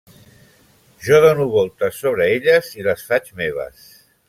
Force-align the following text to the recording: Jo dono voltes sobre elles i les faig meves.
Jo 1.07 1.19
dono 1.25 1.45
voltes 1.57 2.01
sobre 2.05 2.29
elles 2.39 2.73
i 2.81 2.89
les 2.91 3.07
faig 3.13 3.33
meves. 3.43 3.87